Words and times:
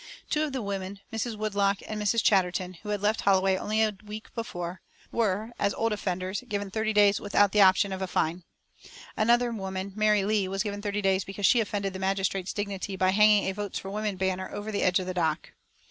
Two 0.31 0.41
of 0.41 0.51
the 0.51 0.63
women, 0.63 0.99
Miss 1.11 1.27
Woodlock 1.27 1.81
and 1.87 2.01
Mrs. 2.01 2.23
Chatterton, 2.23 2.73
who 2.81 2.89
had 2.89 3.03
left 3.03 3.21
Holloway 3.21 3.55
only 3.55 3.83
a 3.83 3.95
week 4.03 4.33
before, 4.33 4.81
were, 5.11 5.51
as 5.59 5.75
"old 5.75 5.93
offenders," 5.93 6.43
given 6.49 6.71
thirty 6.71 6.91
days 6.91 7.21
without 7.21 7.51
the 7.51 7.61
option 7.61 7.91
of 7.93 8.01
a 8.01 8.07
fine. 8.07 8.41
Another 9.15 9.51
woman, 9.51 9.93
Mary 9.95 10.25
Leigh, 10.25 10.47
was 10.47 10.63
given 10.63 10.81
thirty 10.81 11.03
days 11.03 11.23
because 11.23 11.45
she 11.45 11.59
offended 11.59 11.93
the 11.93 11.99
magistrate's 11.99 12.51
dignity 12.51 12.95
by 12.95 13.11
hanging 13.11 13.43
a 13.47 13.51
"Votes 13.51 13.77
for 13.77 13.91
Women" 13.91 14.15
banner 14.17 14.49
over 14.51 14.71
the 14.71 14.81
edge 14.81 14.97
of 14.97 15.05
the 15.05 15.13
dock. 15.13 15.51